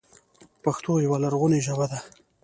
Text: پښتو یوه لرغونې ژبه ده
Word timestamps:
پښتو 0.63 0.91
یوه 1.05 1.17
لرغونې 1.23 1.59
ژبه 1.67 1.85
ده 1.91 1.99